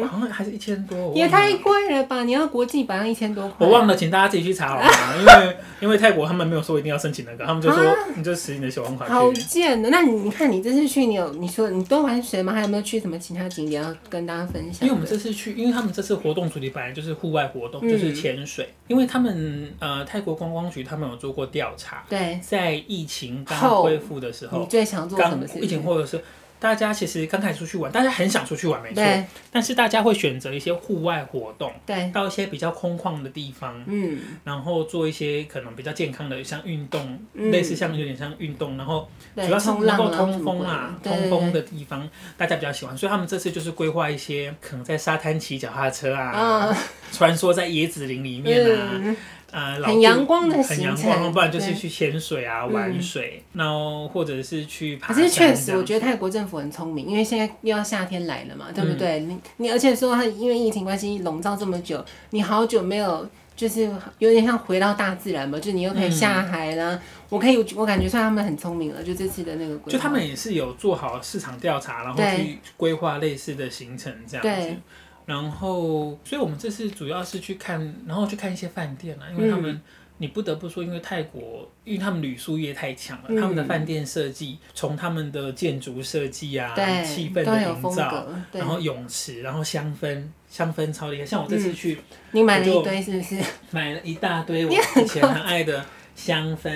[0.00, 2.24] 我好像还是一千多，也太贵了吧？
[2.24, 4.90] 你要国际版一千多块，我忘了，请大家自己去查好吗？
[5.18, 7.82] 因为因为泰国他们没有说一定要申请那个，他们就说
[8.14, 9.06] 你就使你的小黄卡。
[9.06, 9.88] 好贱的！
[9.88, 12.52] 那你你看你这次去，你有你说你都玩水吗？
[12.52, 14.86] 还有没有去什么其他景点要跟大家分享？
[14.86, 18.68] 因为我们这次去，因为他们这次活动主题本来就是户外活动，就是潜水。
[18.88, 25.58] 因为他们呃泰国观光局他们有做过调查，对，在疫情刚恢复的时候，你最想做什么事？
[25.60, 26.22] 疫情或者是。
[26.62, 29.02] 大家其实刚开始出去玩，大家很想出去玩，没错。
[29.50, 42.96] 但是大家会选择一些户外活动，对，到一些比较空旷的地方，嗯，然后做一些可能比较健康的，像运动，嗯、类似像有点像运动，然后主要是能够通风啊，通风的地方，大家比较喜欢。
[42.96, 46.78] 所以他们这次就是规划一些可能在沙滩骑脚踏车啊，啊
[47.10, 48.90] 穿梭在椰子林里面啊。
[48.94, 49.16] 嗯
[49.52, 55.16] 呃，很阳光的行程，很阳光，不然就是去潜水啊、玩水，然后或者是去爬山。
[55.16, 59.20] 可是确实，我觉得泰国政府很聪明，因为现在又要夏天来了嘛，对不对？
[59.20, 66.98] 你你，而且说它因为疫情关系笼罩这么久，你好久没有，就是有点像回到大自然嘛，就你又可以下海啦。
[67.28, 74.76] 我可以，我感觉算他们很聪明了，就这次的那个规划，就他们也是有做好市场调查，然后去规划类似的行程这样子。
[75.24, 79.80] 然后，所以我们这次主要是去看，然后去看一些饭店啊，因为他们，嗯、
[80.18, 91.24] 你不得不说，因为泰国，因为他们旅宿业太强了，嗯、他们的饭店设计，从他们的建筑设计啊，对气氛的营造，然后泳池，然后香氛，香氛超厉害。
[91.26, 93.40] 像我这次去，嗯、你买了一堆是不是？
[93.70, 95.84] 买了一大堆我以前很爱的
[96.24, 96.70] 香氛。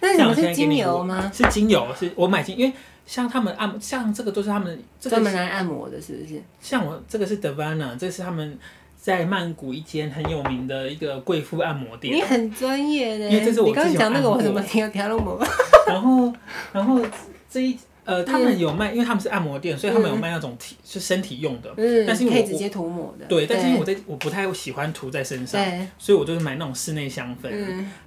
[0.00, 1.30] 那你们是精油吗？
[1.34, 2.72] 是精油，是我买精，因为。
[3.04, 6.40] 像他们按，像这个都是他们专门来按摩的，是不是？
[6.60, 8.56] 像我这个是 Devana，这是他们
[8.96, 12.14] 在曼谷一间很有名的一个贵妇按摩店。
[12.14, 15.40] 你很专业的，因为这是我刚刚讲那个我怎么听听不懂。
[15.88, 16.32] 然后，
[16.72, 17.04] 然后
[17.50, 17.76] 这一。
[18.04, 23.24] 呃，他们有卖，因为他们是按摩店，所以他们有卖那种体是身体用的，嗯，但是可以直接涂抹的。
[23.26, 25.64] 对，但是因为我在我不太喜欢涂在身上，
[25.98, 27.48] 所以我就是买那种室内香氛。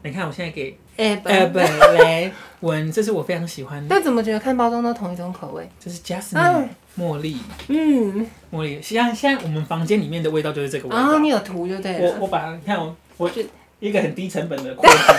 [0.03, 3.87] 你看我现在给哎哎不来闻，这是我非常喜欢的。
[3.89, 5.69] 但怎么觉得看包装都同一种口味？
[5.79, 7.37] 这是 Jasmine 茉莉，
[7.69, 8.81] 嗯，茉莉。
[8.81, 10.97] 像现在我们房间里面的味道就是这个味道。
[10.97, 12.11] 啊，你有涂就对了。
[12.11, 13.41] 我我把你看我我就。
[13.79, 15.15] 一个很低成本的扩 香，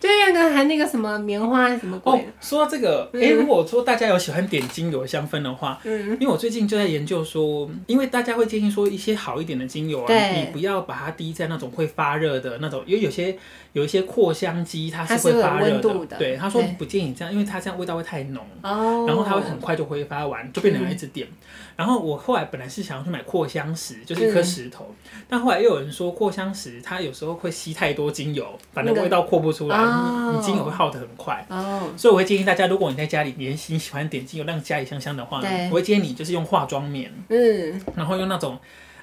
[0.00, 13.36] 就那个还那个什么棉花什么鬼哦，说到这个，哎、如果说大家有喜欢点精油香氛的话，嗯，因为我最近就在研究说，因为大家会建议说一些好一点的精油啊，你不要把它滴在那种会发热的那种，因为有些
[13.72, 16.16] 有一些扩香机它是会发热的，的。
[16.18, 21.26] 对，他说不建议这样，因为它这样味道会太浓，哦，然后它会很快就挥发完，就变成一直点。
[21.28, 21.34] 嗯、
[21.76, 29.76] 然后我后来本来是想要去买扩香石，就是一颗石头，嗯、但后来又有人说扩香石它有时候会吸太多精油，反正味道扩不出来，
[30.32, 31.44] 你精油会耗得很快。
[31.50, 38.56] 哦，所以我会建议大家，如果你在家里你你喜欢点精油让家里香香的话，我会建议你就是用化妆棉，嗯，然后用那种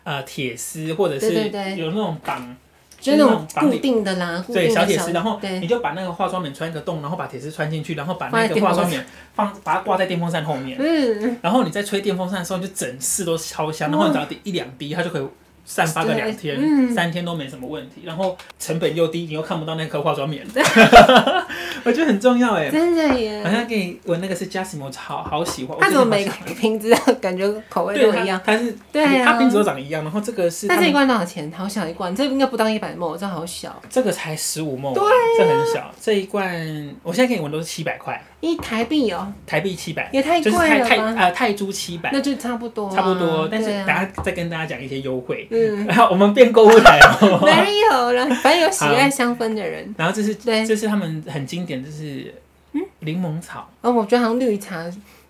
[0.04, 2.56] 呃铁丝或者是有那种绑，
[3.00, 15.28] 就是那种固定的啦，对小铁丝，然后你就把那个化妆棉穿一个洞，然后把铁丝穿进去，然后把那个化妆棉 放把它挂在电风扇后面，嗯，然后你在吹电风扇的时候，就整室都超香，然后你只要滴一两滴，它就可以。
[15.64, 20.46] 散发个两天、嗯、三天都没什么问题，然后成本又低，你又看不到那颗化妆棉，
[21.84, 23.44] 我觉得很重要哎，真的耶！
[23.44, 25.78] 好像给你闻那个是 Jasmine，好好喜欢。
[25.80, 28.42] 它怎么每个瓶子感觉口味都一样？
[28.46, 30.04] 它是对啊，它瓶子都长一样。
[30.04, 31.52] 然后这个是，它这一罐多少钱？
[31.52, 33.82] 好小一罐，这个应该不到一百 ml，这好小。
[33.90, 35.04] 这个才十五 ml，对，
[35.38, 35.92] 这很小。
[36.02, 38.22] 这一罐我现在给你闻都是七百块。
[38.42, 40.68] 一台币哦，台币七百，也太贵了吧？
[40.68, 43.48] 就是泰呃泰铢七百，那就差不多，差不多。
[43.50, 45.48] 但是等下再跟大家讲一些优惠。
[45.52, 47.40] 嗯，然后我们变购物台哦。
[47.46, 49.94] 没有了，反正有喜爱香氛的人。
[49.96, 52.34] 然后这是对，这是他们很经典，就是
[52.74, 53.70] 嗯柠檬草。
[53.82, 54.84] 哦，我觉得好像绿茶，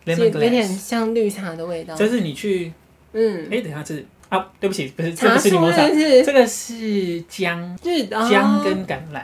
[0.06, 1.94] 有点像绿茶的味道。
[1.94, 2.72] 就是你去
[3.12, 5.86] 嗯，哎，等下这是啊，对不起，不是，这个是柠檬茶，
[6.24, 7.78] 这个是姜，
[8.30, 9.22] 姜跟橄榄。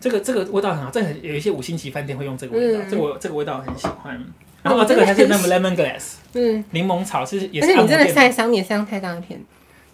[0.00, 4.24] 这个这个味道很好，这很有一些五星级饭店会用这个味道，这个这个味道我很喜欢。
[4.62, 7.68] 然后这个还是那么 lemon glass， 嗯，柠檬草是也是。
[7.68, 9.40] 而且你真的晒伤，你晒太大一片。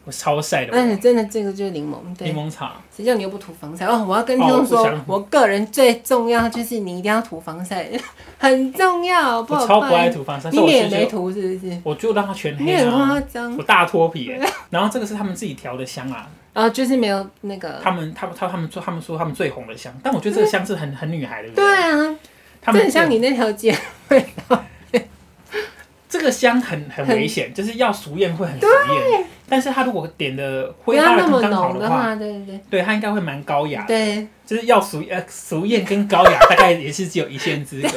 [0.05, 2.73] 我超晒的，但是真的这个就是柠檬，对，柠檬草。
[2.97, 3.87] 谁叫你又不涂防晒？
[3.87, 7.91] 哦，我要跟听众说，我个人最重要就是你一定要涂防晒，
[8.39, 9.41] 很重要。
[9.41, 11.77] 我超不爱涂防晒，你脸没涂是不是？
[11.83, 12.65] 我就让它全黑。
[12.65, 13.57] 你很夸张。
[13.57, 14.31] 我大脱皮，
[14.71, 16.29] 然后这个是他们自己调的香啊。
[16.57, 17.79] 啊，就是没有那个。
[17.83, 21.51] 他们他们他他们说他们说他们最红的香，但我觉得这个香是很很女孩的。
[21.51, 22.17] 对啊，
[22.63, 23.77] 他们很像你那条街
[24.09, 24.65] 味道。
[26.09, 29.27] 这个香很很危险，就是要熟艳会很熟艳。
[29.49, 33.85] 但是他如果点的挥发的刚好的话，对对对，对他应该会蛮高雅。
[33.87, 37.89] 对，就是要熟呃熟艳跟高雅大概也是只有一线之隔。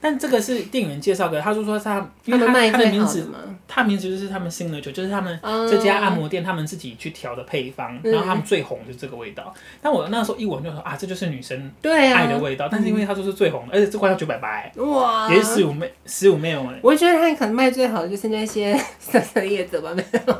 [0.00, 3.30] 但这个是店员介绍的，他就说他，因为他他的名字，
[3.68, 5.38] 他名字就是他们 signature，就是他们
[5.70, 9.54] 这家按摩店他们自己去调的配方，然后他们最红就是这个味道。
[9.82, 12.68] 但我那时候一闻就说啊，这就是女生爱的味道。
[12.72, 16.66] 但是因为他说是最红的，而且这块要九百八，哇，也是十五妹十五妹哦。
[16.82, 20.34] 我觉得他可能卖最好的就是那些 色色叶子吧，没有，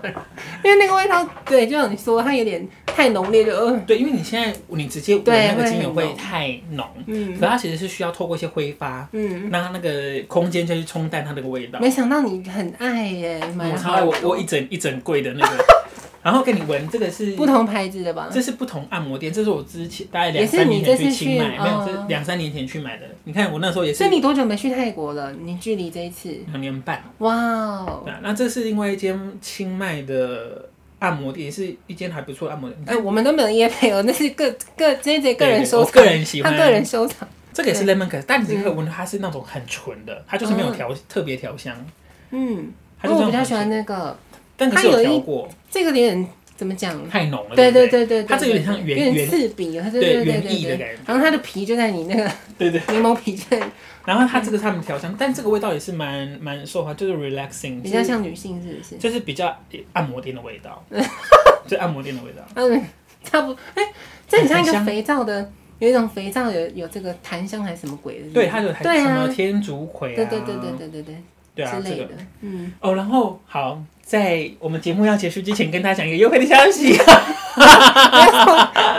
[0.64, 9.50] 因为那个味道，对，就像你说，它有点太浓烈，就对，因为你现在你直接闻那个精油会太浓，嗯，可它其实是需要透过一些挥发，嗯。
[9.51, 9.91] 让它那个
[10.29, 11.81] 空间就去冲淡它那个味道。
[11.81, 15.65] 没想到你很爱耶，我超爱我我一整一整柜的那个，
[16.23, 18.29] 然后给你闻，这个是不同牌子的吧？
[18.33, 23.07] 这是不同按摩店，这是我之前大概两三年前去清迈，没有，这两三年前去买的。
[23.25, 23.99] 你看我那时候也是。
[23.99, 25.33] 所以你多久没去泰国了？
[25.33, 27.03] 你距离这一次两年半。
[27.19, 28.05] 哇哦！
[28.23, 30.69] 那这是另外一间清迈的
[31.01, 32.81] 按摩店，也是一间还不错按摩店。
[32.87, 37.27] 哎，我们都没有业配哦，那是个个 JJ 个人收藏，个人喜欢，他个人收藏。
[37.53, 41.75] 这个也是 lemon grass，但你可以闻它是那种很纯的，它就是没有调特别调香。
[42.31, 44.17] 嗯，我比较喜欢那个，
[44.57, 45.49] 但它有调过。
[45.71, 47.09] 这个有点怎么讲？
[47.09, 47.57] 太浓了。
[47.57, 50.99] 对对对对，它这个有点像圆圆刺鼻，它是对圆意的感觉。
[51.07, 53.61] 然后它的皮就在你那个 对对柠檬皮在。
[54.07, 58.97] 然后它这个他们调香，但这个味道也是蛮蛮受欢迎，就是 relaxing，比较像女性是不是？
[58.97, 59.55] 就是比较
[59.93, 60.83] 按摩店的味道，
[61.69, 62.43] 就按摩店的味道。
[62.55, 62.83] 嗯，
[63.23, 63.61] 差不多。
[63.75, 63.83] 哎，
[64.27, 65.53] 这很像一个肥皂的。
[65.81, 68.31] 有一种肥皂有有这个檀香还是什么鬼的？
[68.33, 70.16] 对，它有什么天竺葵啊？
[70.16, 71.16] 对对对对对对对，
[71.57, 72.09] 对啊，之类的。
[72.43, 72.73] 嗯。
[72.81, 76.93] 哦，然后好，在我们节目要结束之前，跟大家讲一个优惠的消息。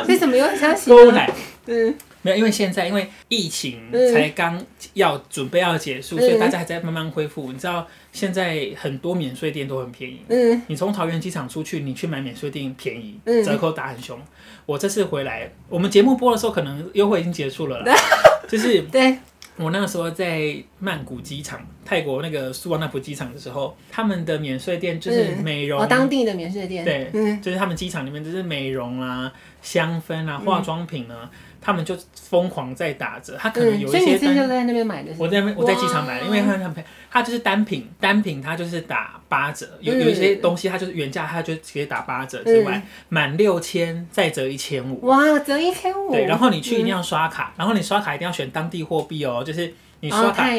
[0.06, 0.90] 是什么优惠消息？
[0.92, 1.32] 购物奶。
[1.68, 1.96] 嗯。
[2.22, 3.82] 没有，因为现在因为疫情
[4.14, 7.52] 才刚要准备要结束，所以大家还在慢慢恢复。
[7.52, 10.22] 你知道现在很多免税店都很便宜。
[10.30, 10.62] 嗯。
[10.68, 14.20] 你从桃园机场出去，你去买免税店便宜，折扣打很凶。
[14.66, 17.94] 我这次回来，我们节目播的时候，可能优惠已经结束了啦。
[18.48, 19.18] 就是，对，
[19.56, 29.32] 我那个时候在曼谷机场，泰国那个苏万纳普机场的时候，他们的免税店就是美容，哦，当地的免税店，对，嗯，就是他们机场里面就是美容啊、
[29.62, 31.30] 香氛啊、化妆品啊。
[31.62, 35.12] 他们就疯狂在打折，他可能有一些单，所以你是就在那边买的？
[35.18, 45.06] 我在那边，我在机场买的，因为他很便宜，他就是单品，单品他就是打八折，有有一些东西它就是原价，它就直接打八折之外，满六千再折一千五。
[45.06, 46.12] 哇，折一千五！
[46.12, 49.74] 对，然后你去一定要刷卡，然后你刷卡一定要选当地货币哦，就是。
[50.02, 50.50] 你刷卡，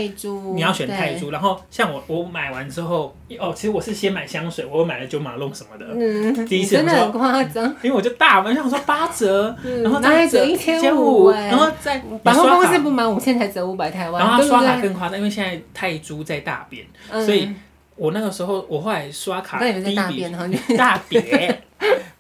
[0.55, 17.49] 你要选泰铢，然后像我，我买完之后，哦，其实我是先买香水，我买了九马龙什么的，嗯，第一次真的很夸张，因为我就大嘛，想说八折，然后再折一千五，然后再百货公司不满五千才折五百台湾，然后刷卡更夸张，因为现在泰铢在大贬，所以
[17.97, 21.63] 我那个时候我后来刷卡第一笔大贬。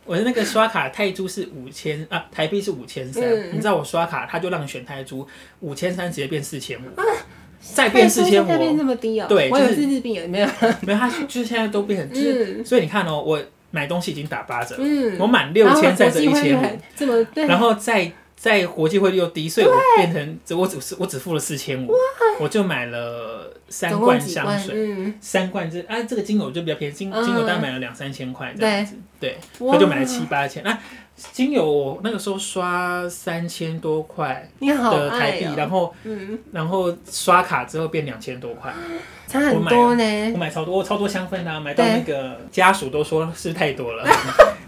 [0.04, 3.22] 我的那个刷卡泰铢是五千啊，台币是五千三。
[3.52, 5.26] 你知道我刷卡，他就让你选泰铢，
[5.60, 6.82] 五千三直接变四千五，
[7.60, 9.26] 再变四千五，再变这么低哦？
[9.28, 10.48] 对，我是日币，没有
[10.82, 12.64] 没有，他就是现在都变很低。
[12.64, 14.76] 所以你看哦，我买东西已经打八折，
[15.18, 18.10] 我满六千再折一千五，这么对，然后再
[18.42, 21.92] 再国际汇率又低，所以我变成只我只我只付了四千五，
[22.40, 23.48] 我就买了。
[23.68, 30.62] 三罐香水，嗯、三罐这啊，这个精油就比较便宜，精精油大概买了两三千块这样子，对，他就买了七八千。
[30.62, 30.78] 那、啊、
[31.32, 38.74] 精油我那个时候刷三千多块的台币，喔、然后，嗯、然后刷卡之后变两千多块，
[39.26, 40.32] 差很多呢。
[40.34, 44.04] 我买超多，我超多香氛、啊，买到那个家属都说是太多了。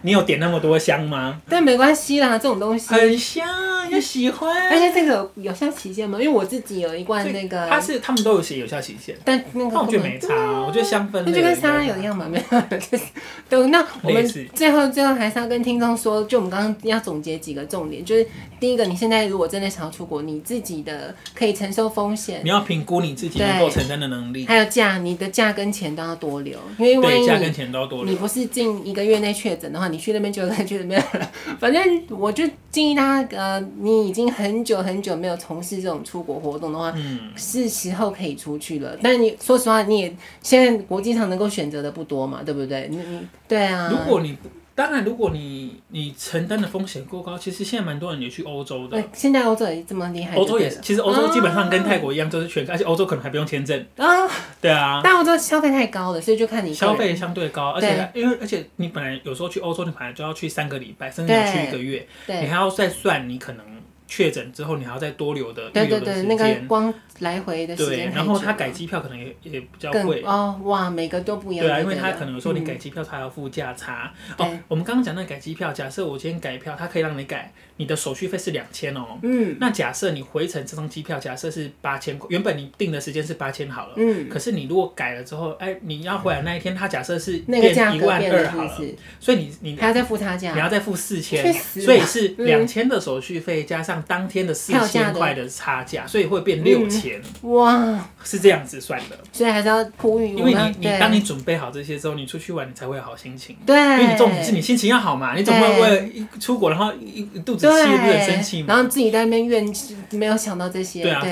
[0.04, 1.40] 你有点那么多香吗？
[1.48, 4.68] 但没关系啦，这种东西很香，也喜欢。
[4.68, 6.18] 而且这个有效期限吗？
[6.20, 12.62] 因为我自己有一罐那个，它是他们都有写有效期限，但那个我觉得没差，我觉得香氛那就跟沙拉油一样嘛，没有。
[13.48, 18.26] 对，那我们最后最后还是要跟听众说，就我们刚刚要总结几个重点，就是
[18.60, 31.30] 第一个，你现在如果真的想要出国，你自己的可以承受风险，你要评估你自己能够承担的能力，还有价，你的价跟钱都要多留，因为万一价跟钱都要多留，你不是近一个月内确诊的话，你去那边就再去那边了。
[31.58, 38.98] 反正我就建议大家，呃，你已经很久很久没有从事这种出国活动的话，嗯，是时候可以出去了。
[39.00, 42.88] 但你说实话，你也现在国际上能够选择的不多嘛，对不对？
[42.90, 43.88] 你你对啊。
[43.90, 44.36] 如果你
[44.74, 49.02] 当然，如果你你承担的风险过高，其实现在蛮多人也去欧洲的。
[49.12, 50.36] 现在欧洲也这么厉害。
[50.36, 54.28] 欧洲也是，其实欧洲基本上跟泰国一样，都是全，而且欧洲可能还不用签证啊。
[54.60, 55.00] 对啊。
[55.04, 63.64] 但欧洲消费太高了，所以就看你消费相对高，而且因为而且你本来有时候去欧洲，你本来就要去三个礼拜，甚至要去一个月，你还要再算你可能。
[64.06, 66.26] 确诊之后，你还要再多留的预留的时间。
[66.28, 68.10] 对对对，那个光来回的时间。
[68.10, 70.22] 对，然后他改机票可能也也比较贵。
[70.24, 71.66] 哦，哇，每个都不一样。
[71.66, 74.12] 对啊，因为他可能有时候你改机票，他要付价差。
[74.38, 79.18] 哦，我们刚刚讲那改机票，假设我今天改票，他可以让你改，你的手续费是两千哦。
[79.22, 79.56] 嗯。
[79.58, 83.94] 那假设你回程这张机票，假设是八千块，原本你定的时间是八千好了。
[83.96, 84.28] 嗯。
[84.28, 88.80] 可是你如果改了之后，哎，你要回来那一天，他假设是变一万二好了。
[89.18, 90.52] 所以你你还要再付差价。
[90.52, 94.72] 你要再付四千，所以是两千的手续费加上当天的四。
[94.84, 97.20] 千块的差价，所以会变六千。
[97.42, 99.18] 哇，是这样子算的。
[99.32, 103.56] 所以还是要呼吁，因为你你当你准备好这些之后，你出去玩，你才会有好心情。
[103.64, 108.66] 对，因为你重点是你心情要好嘛，你总不能为了一出国然后一肚子气，不很生气嘛。
[108.68, 109.74] 然后自己在那边怨，
[110.10, 111.02] 没有想到这些。
[111.02, 111.22] 对啊，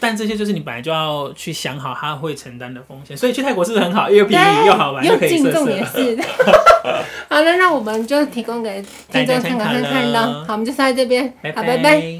[0.00, 3.16] 但这些就是你本来就要去想好他会承担的风险。
[3.16, 4.10] 所以去泰国是不是很好？
[4.10, 5.70] 又便宜又好玩，又可以色色。
[5.70, 6.18] 也是。
[7.28, 10.44] 好了，那我们就提供给听众参考看看喽。
[10.46, 12.15] 好，我们就在这边，好，拜拜。